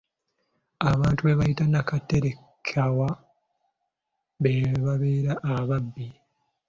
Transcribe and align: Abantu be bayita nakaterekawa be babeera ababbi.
Abantu 0.91 1.21
be 1.23 1.37
bayita 1.39 1.63
nakaterekawa 1.71 3.09
be 4.41 4.51
babeera 4.83 5.33
ababbi. 5.53 6.07